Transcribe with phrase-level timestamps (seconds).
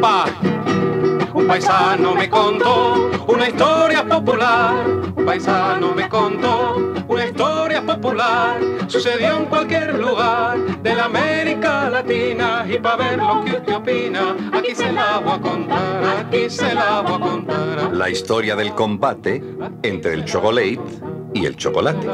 [0.00, 4.86] Un paisano me contó una historia popular.
[5.16, 6.76] Un paisano me contó
[7.08, 8.60] una historia popular.
[8.86, 12.64] Sucedió en cualquier lugar de la América Latina.
[12.68, 16.04] Y para ver lo que usted opina, aquí se la voy a contar.
[16.20, 17.92] Aquí se la voy a contar.
[17.92, 19.42] La historia del combate
[19.82, 20.80] entre el chocolate
[21.34, 22.06] y el chocolate.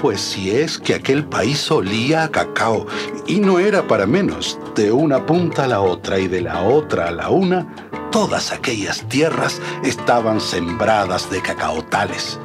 [0.00, 2.86] Pues si es que aquel país olía a cacao,
[3.26, 7.08] y no era para menos, de una punta a la otra y de la otra
[7.08, 7.66] a la una,
[8.10, 12.38] todas aquellas tierras estaban sembradas de cacaotales.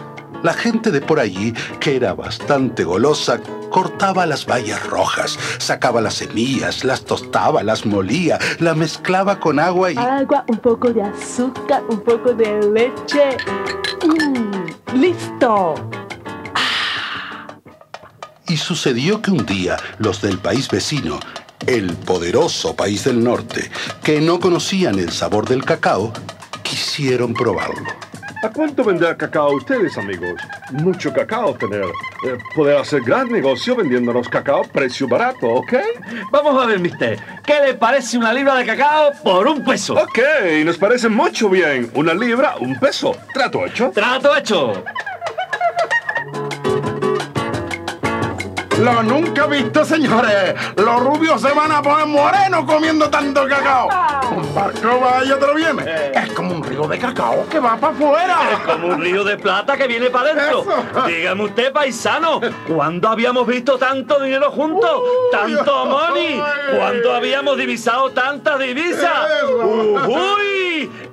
[0.44, 6.16] La gente de por allí, que era bastante golosa, cortaba las bayas rojas, sacaba las
[6.16, 9.98] semillas, las tostaba, las molía, la mezclaba con agua y...
[9.98, 13.38] Agua, un poco de azúcar, un poco de leche.
[14.06, 15.74] Mm, ¡Listo!
[18.56, 21.20] Y sucedió que un día los del país vecino,
[21.68, 23.70] el poderoso país del norte,
[24.02, 26.14] que no conocían el sabor del cacao,
[26.64, 27.84] quisieron probarlo.
[28.42, 30.40] ¿A cuánto vender cacao ustedes, amigos?
[30.72, 31.84] Mucho cacao tener.
[31.84, 35.74] Eh, poder hacer gran negocio vendiéndonos cacao a precio barato, ¿ok?
[36.32, 37.20] Vamos a ver, mister.
[37.46, 39.96] ¿Qué le parece una libra de cacao por un peso?
[39.96, 40.20] Ok,
[40.64, 41.92] nos parece mucho bien.
[41.94, 43.18] Una libra, un peso.
[43.34, 43.92] Trato hecho.
[43.94, 44.82] Trato hecho.
[48.80, 50.54] Lo nunca he visto, señores.
[50.76, 53.88] Los rubios se van a poner morenos comiendo tanto cacao.
[54.32, 56.12] Un barco va y otro viene.
[56.14, 58.38] Es como un río de cacao que va para afuera.
[58.52, 60.62] Es como un río de plata que viene para adentro.
[60.62, 61.08] Eso.
[61.08, 65.02] Dígame usted, paisano, ¿cuándo habíamos visto tanto dinero juntos?
[65.32, 66.42] ¿Tanto money?
[66.76, 69.28] ¿Cuándo habíamos divisado tantas divisas?
[70.08, 70.65] ¡Uy!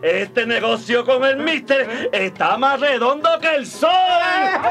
[0.03, 3.89] Este negocio con el mister está más redondo que el sol.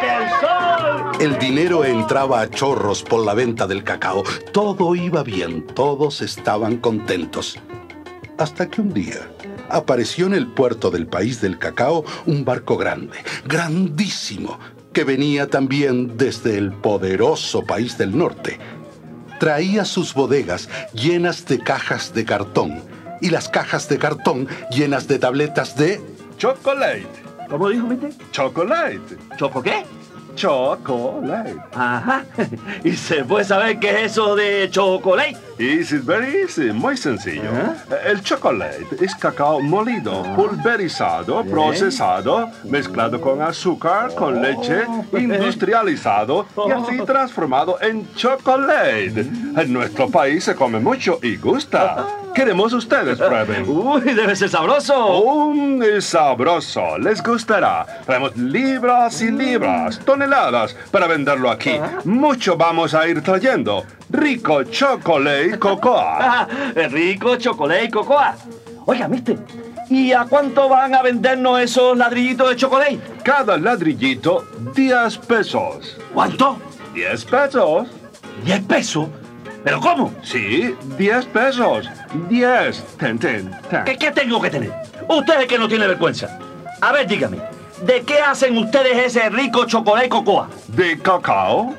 [0.01, 1.11] ¡Que el sol!
[1.21, 4.23] El dinero entraba a chorros por la venta del cacao.
[4.51, 7.57] Todo iba bien, todos estaban contentos.
[8.37, 9.31] Hasta que un día
[9.69, 14.59] apareció en el puerto del país del cacao un barco grande, grandísimo,
[14.91, 18.59] que venía también desde el poderoso país del norte.
[19.39, 22.90] Traía sus bodegas llenas de cajas de cartón
[23.21, 26.01] y las cajas de cartón llenas de tabletas de
[26.37, 27.05] Chocolate.
[27.49, 28.11] ¿Cómo dijo, mister?
[28.31, 29.17] Chocolate.
[29.37, 29.83] ¿Choco qué?
[30.35, 31.57] Chocolate.
[31.73, 32.23] Ajá.
[32.83, 35.37] ¿Y se puede saber qué es eso de chocolate?
[35.59, 37.51] Easy, very easy, muy sencillo.
[38.03, 44.85] El chocolate es cacao molido, pulverizado, procesado, mezclado con azúcar, con leche,
[45.17, 49.29] industrializado y así transformado en chocolate.
[49.55, 52.07] En nuestro país se come mucho y gusta.
[52.33, 53.65] Queremos ustedes prueben.
[53.67, 55.19] Uy, debe ser sabroso.
[55.19, 57.85] Un sabroso, les gustará.
[58.05, 61.73] Traemos libras y libras, toneladas para venderlo aquí.
[62.05, 63.83] Mucho vamos a ir trayendo.
[64.09, 66.19] Rico chocolate cocoa.
[66.21, 66.47] Ah,
[66.89, 68.35] rico chocolate y cocoa.
[68.85, 69.37] Oiga, mister,
[69.89, 72.99] ¿y a cuánto van a vendernos esos ladrillitos de chocolate?
[73.23, 75.97] Cada ladrillito, 10 pesos.
[76.13, 76.57] ¿Cuánto?
[76.93, 77.87] 10 pesos.
[78.45, 79.07] ¿10 pesos?
[79.63, 80.13] ¿Pero cómo?
[80.23, 81.89] Sí, 10 pesos.
[82.29, 82.97] 10.
[82.97, 83.83] Ten, ten, ten.
[83.85, 84.71] ¿Qué, qué tengo que tener?
[85.07, 86.39] Usted es que no tiene vergüenza.
[86.81, 87.37] A ver, dígame,
[87.83, 90.49] ¿de qué hacen ustedes ese rico chocolate y cocoa?
[90.67, 91.75] De cacao.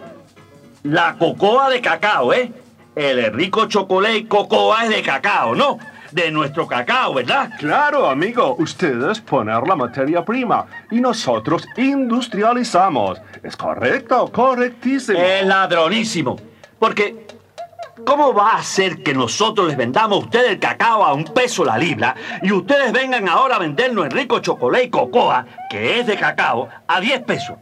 [0.84, 2.52] La cocoa de cacao, ¿eh?
[2.94, 5.78] El rico chocolate y cocoa es de cacao, ¿no?
[6.12, 7.50] De nuestro cacao, ¿verdad?
[7.58, 8.54] Claro, amigo.
[8.58, 13.20] Ustedes poner la materia prima y nosotros industrializamos.
[13.42, 15.18] Es correcto, correctísimo.
[15.18, 16.36] Es ladronísimo.
[16.78, 17.26] Porque,
[18.04, 21.64] ¿cómo va a ser que nosotros les vendamos a ustedes el cacao a un peso
[21.64, 26.06] la libra y ustedes vengan ahora a vendernos el rico chocolate y cocoa, que es
[26.06, 27.56] de cacao, a 10 pesos?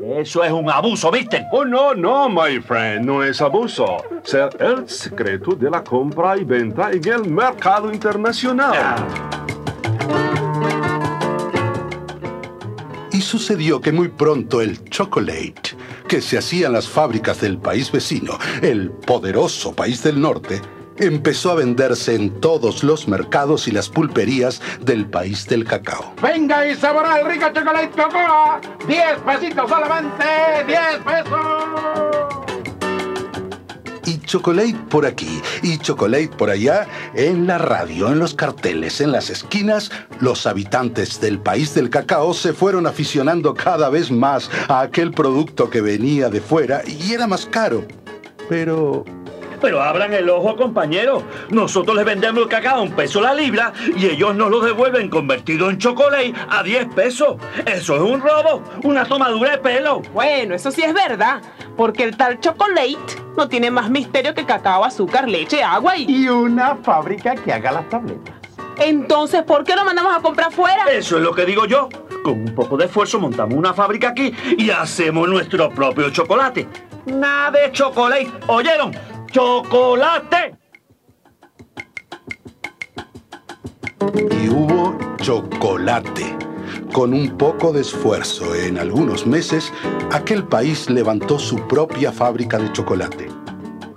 [0.00, 1.44] Eso es un abuso, ¿viste?
[1.50, 3.96] Oh, no, no, my friend, no es abuso.
[4.22, 8.96] Ser el secreto de la compra y venta en el mercado internacional.
[13.28, 15.76] Sucedió que muy pronto el chocolate
[16.08, 20.62] que se hacía en las fábricas del país vecino, el poderoso país del norte,
[20.96, 26.14] empezó a venderse en todos los mercados y las pulperías del país del cacao.
[26.22, 28.60] Venga y saborá el rico chocolate cocoa.
[28.86, 30.24] 10 pesitos solamente.
[30.66, 32.07] 10 pesos.
[34.08, 39.12] Y chocolate por aquí y chocolate por allá, en la radio, en los carteles, en
[39.12, 39.90] las esquinas,
[40.20, 45.68] los habitantes del país del cacao se fueron aficionando cada vez más a aquel producto
[45.68, 47.84] que venía de fuera y era más caro.
[48.48, 49.04] Pero
[49.60, 51.22] Pero abran el ojo, compañeros.
[51.50, 55.08] Nosotros les vendemos el cacao a un peso la libra y ellos nos lo devuelven
[55.08, 57.36] convertido en chocolate a 10 pesos.
[57.66, 60.00] Eso es un robo, una tomadura de pelo.
[60.12, 61.42] Bueno, eso sí es verdad,
[61.76, 62.98] porque el tal chocolate
[63.36, 66.06] no tiene más misterio que cacao, azúcar, leche, agua y...
[66.08, 68.34] Y una fábrica que haga las tabletas.
[68.78, 70.84] Entonces, ¿por qué lo mandamos a comprar fuera?
[70.90, 71.88] Eso es lo que digo yo.
[72.22, 76.68] Con un poco de esfuerzo montamos una fábrica aquí y hacemos nuestro propio chocolate.
[77.06, 78.30] Nada de chocolate.
[78.46, 78.92] ¿Oyeron?
[79.30, 80.56] ¡Chocolate!
[84.42, 86.36] Y hubo chocolate.
[86.92, 89.72] Con un poco de esfuerzo, en algunos meses,
[90.12, 93.28] aquel país levantó su propia fábrica de chocolate.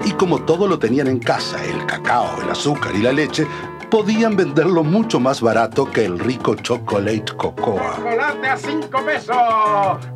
[0.05, 3.47] Y como todo lo tenían en casa, el cacao, el azúcar y la leche,
[3.91, 7.97] podían venderlo mucho más barato que el rico chocolate cocoa.
[7.97, 9.35] Chocolate a cinco pesos.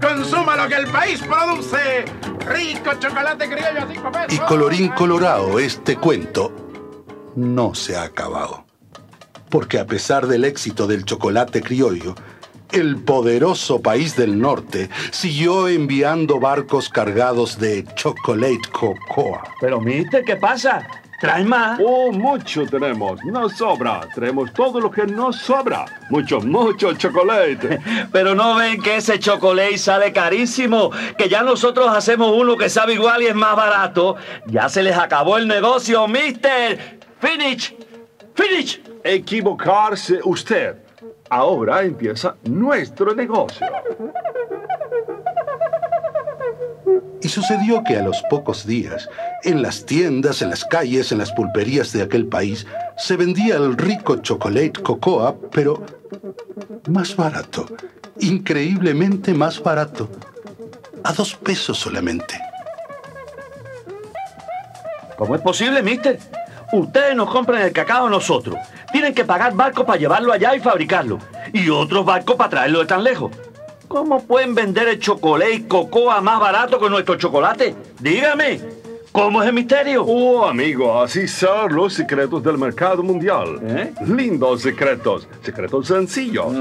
[0.01, 2.06] Consuma lo que el país produce.
[2.48, 4.33] Rico chocolate criollo a cinco pesos.
[4.33, 6.51] Y colorín colorado, este cuento
[7.36, 8.66] no se ha acabado.
[9.50, 12.16] Porque a pesar del éxito del chocolate criollo,
[12.72, 19.44] el poderoso país del norte siguió enviando barcos cargados de chocolate cocoa.
[19.60, 20.88] Pero, mister, ¿qué pasa?
[21.19, 21.79] ¿Trae más?
[21.83, 23.23] Oh, mucho tenemos.
[23.23, 24.01] Nos sobra.
[24.13, 25.85] Traemos todo lo que nos sobra.
[26.09, 27.79] Mucho, mucho chocolate.
[28.12, 32.94] Pero no ven que ese chocolate sale carísimo, que ya nosotros hacemos uno que sabe
[32.94, 34.17] igual y es más barato.
[34.47, 37.00] Ya se les acabó el negocio, mister.
[37.19, 37.75] Finish.
[38.33, 38.81] Finish.
[39.03, 40.75] Equivocarse usted.
[41.29, 43.65] Ahora empieza nuestro negocio.
[47.25, 49.10] Y sucedió que a los pocos días,
[49.42, 52.68] en las tiendas, en las calles, en las pulperías de aquel país,
[52.98, 55.83] se vendía el rico chocolate cocoa, pero
[56.88, 57.66] más barato,
[58.19, 60.07] increíblemente más barato,
[61.04, 62.39] a dos pesos solamente.
[65.18, 66.19] ¿Cómo es posible, mister?
[66.74, 68.56] Ustedes nos compran el cacao a nosotros.
[68.92, 71.18] Tienen que pagar barcos para llevarlo allá y fabricarlo.
[71.54, 73.31] Y otros barcos para traerlo de tan lejos.
[73.88, 77.76] ¿Cómo pueden vender el chocolate y cocoa más barato que nuestro chocolate?
[78.00, 78.60] Dígame,
[79.12, 80.04] ¿cómo es el misterio?
[80.04, 83.60] Oh, amigo, así son los secretos del mercado mundial.
[83.64, 83.94] ¿Eh?
[84.08, 86.54] Lindos secretos, secretos sencillos.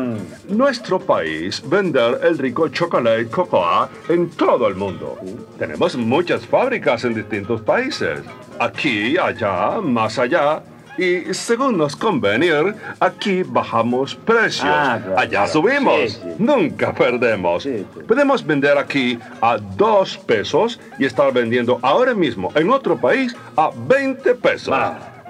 [0.49, 5.19] Nuestro país vender el rico chocolate cocoa en todo el mundo.
[5.59, 8.21] Tenemos muchas fábricas en distintos países.
[8.59, 10.63] Aquí, allá, más allá.
[10.97, 14.65] Y según nos convenir, aquí bajamos precios.
[14.67, 15.53] Ah, claro, allá claro.
[15.53, 16.13] subimos.
[16.13, 16.29] Sí, sí.
[16.39, 17.63] Nunca perdemos.
[17.63, 18.01] Sí, sí.
[18.07, 23.71] Podemos vender aquí a dos pesos y estar vendiendo ahora mismo en otro país a
[23.75, 24.77] 20 pesos.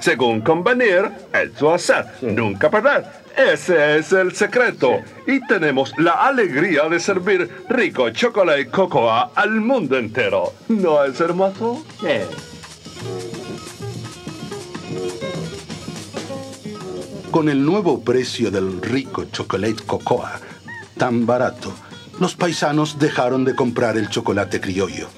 [0.01, 2.05] Según convenir, eso hacer.
[2.21, 3.05] Nunca perder.
[3.37, 5.01] Ese es el secreto.
[5.27, 10.53] Y tenemos la alegría de servir rico chocolate cocoa al mundo entero.
[10.69, 11.85] ¿No es hermoso?
[12.07, 12.27] Eh,
[17.35, 20.39] Con el nuevo precio del rico chocolate cocoa,
[20.97, 21.75] tan barato,
[22.21, 25.09] los paisanos dejaron de comprar el chocolate criollo.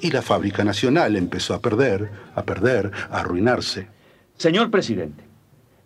[0.00, 3.86] Y la fábrica nacional empezó a perder, a perder, a arruinarse.
[4.38, 5.24] Señor presidente,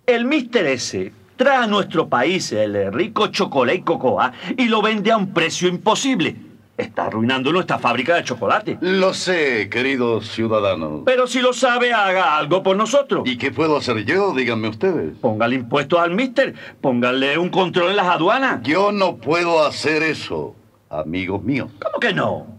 [0.06, 5.16] el mister ese trae a nuestro país el rico chocolate cocoa y lo vende a
[5.16, 6.45] un precio imposible.
[6.76, 8.76] Está arruinando nuestra fábrica de chocolate.
[8.82, 11.02] Lo sé, queridos ciudadanos.
[11.06, 13.23] Pero si lo sabe, haga algo por nosotros.
[13.25, 14.34] ¿Y qué puedo hacer yo?
[14.34, 15.17] Díganme ustedes.
[15.20, 18.61] Póngale impuestos al mister, póngale un control en las aduanas.
[18.62, 20.54] Yo no puedo hacer eso,
[20.90, 21.71] amigos míos.
[21.83, 22.55] ¿Cómo que no?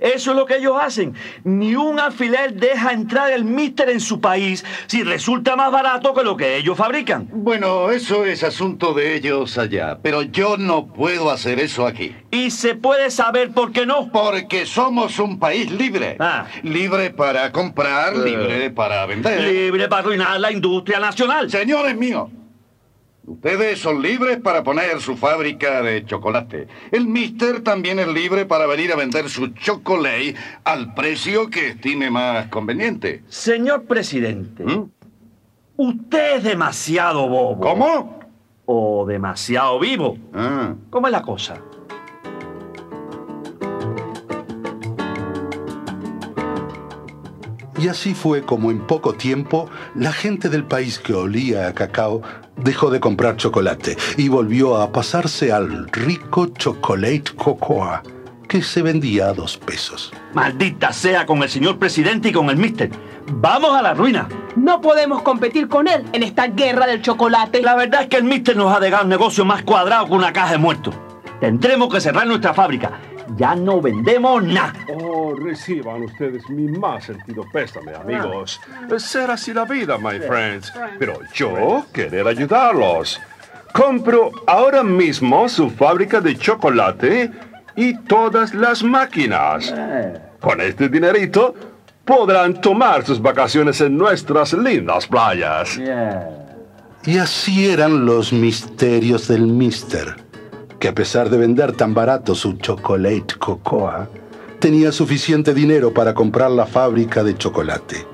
[0.00, 1.14] Eso es lo que ellos hacen.
[1.44, 6.22] Ni un alfiler deja entrar el mister en su país si resulta más barato que
[6.22, 7.28] lo que ellos fabrican.
[7.32, 12.14] Bueno, eso es asunto de ellos allá, pero yo no puedo hacer eso aquí.
[12.30, 14.10] Y se puede saber por qué no.
[14.12, 16.16] Porque somos un país libre.
[16.20, 16.46] Ah.
[16.62, 19.40] Libre para comprar, libre para vender.
[19.42, 21.50] Libre para arruinar la industria nacional.
[21.50, 22.30] Señores míos,
[23.26, 26.68] ustedes son libres para poner su fábrica de chocolate.
[26.90, 30.34] El mister también es libre para venir a vender su chocolate
[30.64, 33.22] al precio que estime más conveniente.
[33.28, 34.90] Señor presidente, ¿Mm?
[35.76, 37.60] usted es demasiado bobo.
[37.60, 38.20] ¿Cómo?
[38.66, 40.16] O demasiado vivo.
[40.32, 40.74] Ah.
[40.90, 41.60] ¿Cómo es la cosa?
[47.80, 52.20] Y así fue como en poco tiempo la gente del país que olía a cacao
[52.56, 58.02] dejó de comprar chocolate y volvió a pasarse al rico chocolate cocoa
[58.46, 60.12] que se vendía a dos pesos.
[60.34, 62.90] Maldita sea con el señor presidente y con el mister.
[63.32, 64.28] Vamos a la ruina.
[64.56, 67.62] No podemos competir con él en esta guerra del chocolate.
[67.62, 70.34] La verdad es que el mister nos ha dejado un negocio más cuadrado que una
[70.34, 70.94] caja de muertos.
[71.40, 73.00] Tendremos que cerrar nuestra fábrica.
[73.36, 74.74] Ya no vendemos nada.
[75.02, 78.60] Oh, reciban ustedes mi más sentido pésame, amigos.
[78.98, 80.72] Será así la vida, my friends.
[80.98, 83.20] Pero yo querer ayudarlos.
[83.72, 87.30] Compro ahora mismo su fábrica de chocolate
[87.76, 89.72] y todas las máquinas.
[90.40, 91.54] Con este dinerito
[92.04, 95.78] podrán tomar sus vacaciones en nuestras lindas playas.
[97.04, 100.16] Y así eran los misterios del Mister,
[100.80, 104.08] que a pesar de vender tan barato su chocolate cocoa,
[104.58, 108.06] tenía suficiente dinero para comprar la fábrica de chocolate.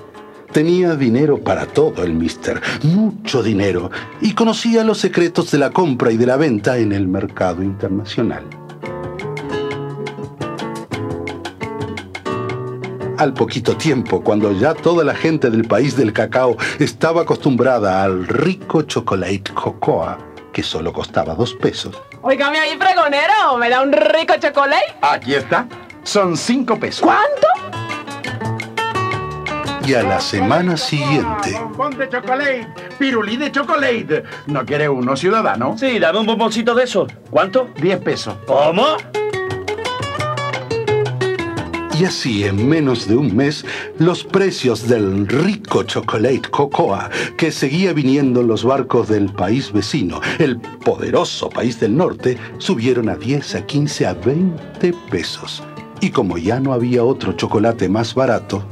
[0.53, 6.11] Tenía dinero para todo el Mister, mucho dinero, y conocía los secretos de la compra
[6.11, 8.45] y de la venta en el mercado internacional.
[13.17, 18.27] Al poquito tiempo, cuando ya toda la gente del país del cacao estaba acostumbrada al
[18.27, 20.19] rico chocolate cocoa,
[20.53, 24.97] que solo costaba dos pesos, Óigame ahí, pregonero, ¿me da un rico chocolate?
[25.00, 25.64] Aquí está.
[26.02, 27.02] Son cinco pesos.
[27.02, 27.47] ¿Cuánto?
[29.87, 32.66] y a la semana siguiente, Bombón de chocolate.
[32.99, 34.25] Pirulí de chocolate.
[34.49, 35.78] ¿No quiere uno, ciudadano?
[35.78, 37.06] Sí, dame un bomboncito de eso.
[37.30, 37.68] ¿Cuánto?
[37.76, 38.35] Diez pesos.
[38.45, 38.97] ¿Cómo?
[41.99, 43.65] Y así en menos de un mes,
[43.99, 50.21] los precios del rico chocolate cocoa que seguía viniendo en los barcos del país vecino,
[50.38, 55.62] el poderoso país del norte, subieron a 10, a 15, a 20 pesos.
[56.00, 58.65] Y como ya no había otro chocolate más barato,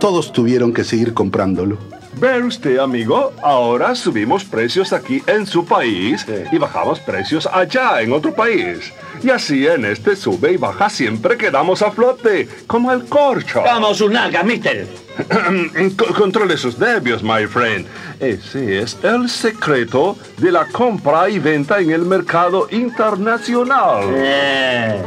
[0.00, 1.78] todos tuvieron que seguir comprándolo.
[2.14, 8.12] Ve usted, amigo, ahora subimos precios aquí en su país y bajamos precios allá en
[8.12, 8.92] otro país.
[9.22, 13.62] Y así en este sube y baja siempre quedamos a flote, como el corcho.
[13.62, 14.86] Vamos, sus nalgas, mister.
[15.96, 17.86] Co- Controle sus nervios, my friend.
[18.20, 24.04] Ese es el secreto de la compra y venta en el mercado internacional.
[24.14, 25.02] Eh,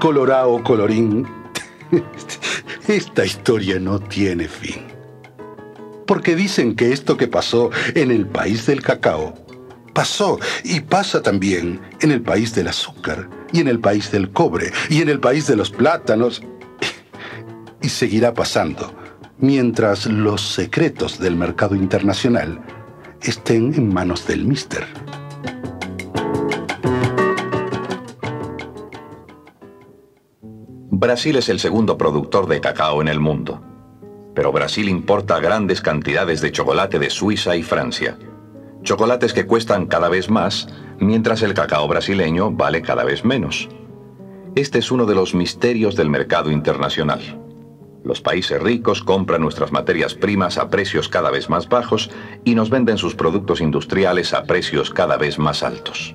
[0.00, 1.26] Y colorao colorín,
[2.88, 4.86] esta historia no tiene fin.
[6.06, 9.34] Porque dicen que esto que pasó en el país del cacao,
[9.92, 14.72] pasó y pasa también en el país del azúcar, y en el país del cobre,
[14.88, 16.40] y en el país de los plátanos,
[17.82, 18.94] y seguirá pasando
[19.36, 22.58] mientras los secretos del mercado internacional
[23.20, 24.86] estén en manos del mister.
[31.00, 33.62] Brasil es el segundo productor de cacao en el mundo.
[34.34, 38.18] Pero Brasil importa grandes cantidades de chocolate de Suiza y Francia.
[38.82, 43.70] Chocolates que cuestan cada vez más, mientras el cacao brasileño vale cada vez menos.
[44.54, 47.22] Este es uno de los misterios del mercado internacional.
[48.04, 52.10] Los países ricos compran nuestras materias primas a precios cada vez más bajos
[52.44, 56.14] y nos venden sus productos industriales a precios cada vez más altos.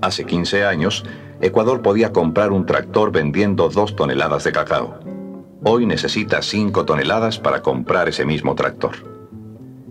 [0.00, 1.04] Hace 15 años,
[1.40, 4.98] Ecuador podía comprar un tractor vendiendo dos toneladas de cacao.
[5.64, 8.92] Hoy necesita 5 toneladas para comprar ese mismo tractor.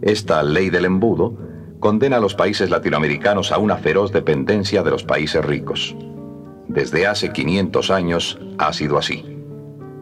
[0.02, 1.38] Esta ley del embudo
[1.80, 5.96] condena a los países latinoamericanos a una feroz dependencia de los países ricos.
[6.68, 9.24] Desde hace 500 años ha sido así.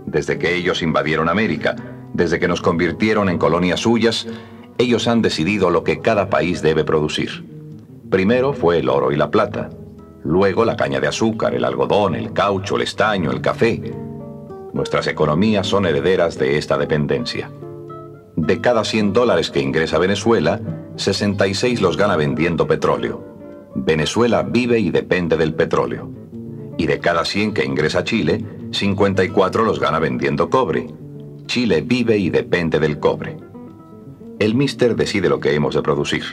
[0.06, 1.76] Desde que ellos invadieron América,
[2.14, 4.28] desde que nos convirtieron en colonias suyas,
[4.78, 7.46] ellos han decidido lo que cada país debe producir.
[8.10, 9.70] Primero fue el oro y la plata,
[10.24, 13.82] luego la caña de azúcar, el algodón, el caucho, el estaño, el café.
[14.74, 17.51] Nuestras economías son herederas de esta dependencia.
[18.36, 20.60] De cada 100 dólares que ingresa Venezuela,
[20.96, 23.24] 66 los gana vendiendo petróleo.
[23.75, 26.10] Venezuela vive y depende del petróleo.
[26.77, 30.88] Y de cada 100 que ingresa Chile, 54 los gana vendiendo cobre.
[31.46, 33.38] Chile vive y depende del cobre.
[34.39, 36.24] El Mister decide lo que hemos de producir.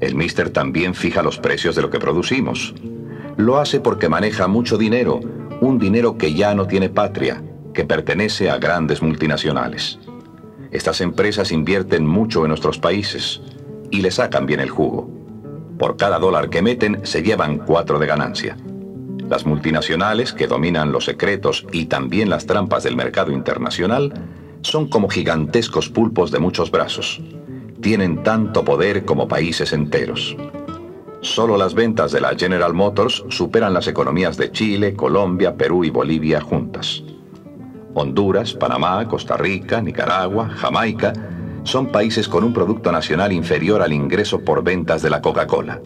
[0.00, 2.74] El Mister también fija los precios de lo que producimos.
[3.38, 5.20] Lo hace porque maneja mucho dinero,
[5.60, 7.40] un dinero que ya no tiene patria,
[7.72, 10.00] que pertenece a grandes multinacionales.
[10.72, 13.40] Estas empresas invierten mucho en nuestros países
[13.92, 15.08] y le sacan bien el jugo.
[15.78, 18.56] Por cada dólar que meten se llevan cuatro de ganancia.
[19.30, 24.14] Las multinacionales, que dominan los secretos y también las trampas del mercado internacional,
[24.62, 27.20] son como gigantescos pulpos de muchos brazos.
[27.80, 30.36] Tienen tanto poder como países enteros.
[31.20, 35.90] Solo las ventas de la General Motors superan las economías de Chile, Colombia, Perú y
[35.90, 37.02] Bolivia juntas.
[37.94, 41.12] Honduras, Panamá, Costa Rica, Nicaragua, Jamaica
[41.64, 45.82] son países con un Producto Nacional inferior al ingreso por ventas de la Coca-Cola.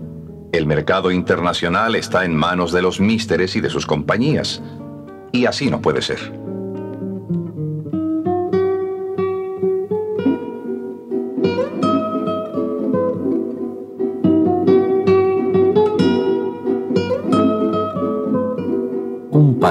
[0.53, 4.63] El mercado internacional está en manos de los místeres y de sus compañías.
[5.33, 6.42] Y así no puede ser.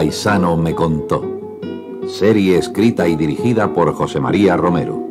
[0.01, 1.23] Paisano me contó.
[2.07, 5.10] Serie escrita y dirigida por José María Romero.